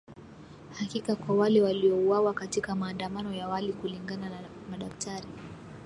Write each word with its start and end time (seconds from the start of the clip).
Haki 0.79 1.01
kwa 1.01 1.35
wale 1.35 1.61
waliouawa 1.61 2.33
katika 2.33 2.75
maandamano 2.75 3.33
ya 3.33 3.45
awali 3.45 3.73
kulingana 3.73 4.29
na 4.29 4.37
madaktari 4.71 5.27